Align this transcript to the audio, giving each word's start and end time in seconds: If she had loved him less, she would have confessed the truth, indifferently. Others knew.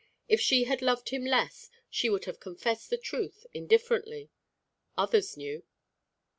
If 0.27 0.41
she 0.41 0.63
had 0.63 0.81
loved 0.81 1.09
him 1.09 1.23
less, 1.23 1.69
she 1.87 2.09
would 2.09 2.25
have 2.25 2.39
confessed 2.39 2.89
the 2.89 2.97
truth, 2.97 3.45
indifferently. 3.53 4.31
Others 4.97 5.37
knew. 5.37 5.61